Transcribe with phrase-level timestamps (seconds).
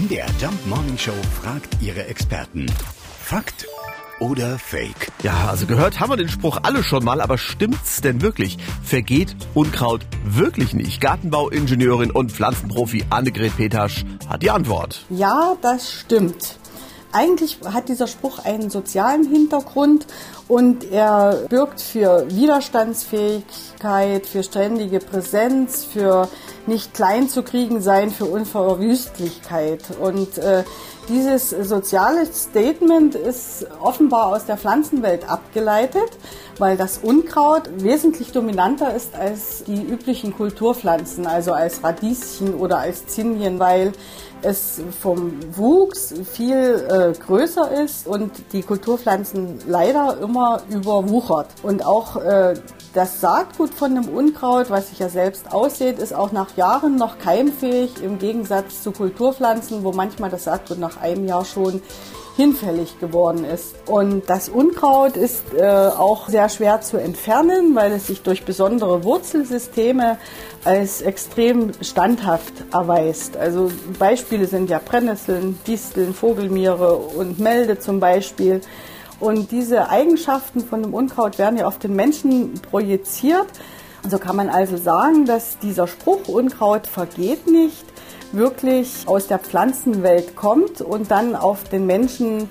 [0.00, 1.12] MDR Jump Morning Show
[1.42, 2.64] fragt ihre Experten.
[3.22, 3.66] Fakt
[4.18, 5.12] oder Fake?
[5.22, 8.56] Ja, also gehört haben wir den Spruch alle schon mal, aber stimmt's denn wirklich?
[8.82, 11.02] Vergeht Unkraut wirklich nicht?
[11.02, 15.04] Gartenbauingenieurin und Pflanzenprofi Annegret Petasch hat die Antwort.
[15.10, 16.59] Ja, das stimmt.
[17.12, 20.06] Eigentlich hat dieser Spruch einen sozialen Hintergrund
[20.46, 26.28] und er birgt für Widerstandsfähigkeit, für ständige Präsenz, für
[26.66, 29.82] nicht klein zu kriegen sein, für Unverwüstlichkeit.
[30.00, 30.62] Und äh,
[31.08, 36.10] dieses soziale Statement ist offenbar aus der Pflanzenwelt abgeleitet,
[36.58, 43.06] weil das Unkraut wesentlich dominanter ist als die üblichen Kulturpflanzen, also als Radieschen oder als
[43.06, 43.92] Zinien, weil
[44.42, 51.48] es vom Wuchs viel größer ist und die Kulturpflanzen leider immer überwuchert.
[51.62, 52.54] Und auch äh,
[52.94, 57.18] das Saatgut von dem Unkraut, was sich ja selbst aussät, ist auch nach Jahren noch
[57.18, 61.82] keimfähig im Gegensatz zu Kulturpflanzen, wo manchmal das Saatgut nach einem Jahr schon
[62.36, 63.74] hinfällig geworden ist.
[63.86, 69.04] Und das Unkraut ist äh, auch sehr schwer zu entfernen, weil es sich durch besondere
[69.04, 70.18] Wurzelsysteme
[70.64, 73.36] als extrem standhaft erweist.
[73.36, 78.60] Also Beispiele sind ja Brennnesseln, Disteln, Vogelmiere und Melde zum Beispiel.
[79.18, 83.48] Und diese Eigenschaften von dem Unkraut werden ja auf den Menschen projiziert.
[84.08, 87.89] So kann man also sagen, dass dieser Spruch Unkraut vergeht nicht
[88.32, 92.48] wirklich aus der Pflanzenwelt kommt und dann auf den Menschen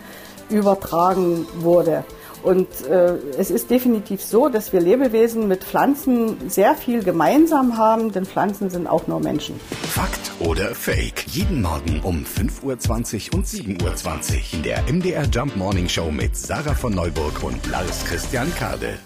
[0.50, 2.04] übertragen wurde.
[2.42, 8.12] Und äh, es ist definitiv so, dass wir Lebewesen mit Pflanzen sehr viel gemeinsam haben,
[8.14, 9.60] denn Pflanzen sind auch nur Menschen.
[9.90, 11.26] Fakt oder Fake?
[11.28, 16.38] Jeden Morgen um 5.20 Uhr und 7.20 Uhr in der MDR Jump Morning Show mit
[16.38, 19.00] Sarah von Neuburg und Lars Christian Kade.